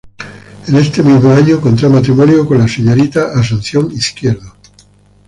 En 0.67 0.75
este 0.77 1.03
mismo 1.03 1.29
año, 1.31 1.61
contrae 1.61 1.87
matrimonio 1.87 2.47
con 2.47 2.57
la 2.57 2.67
señorita 2.67 3.33
Asunción 3.39 3.91
Izquierdo. 3.91 4.51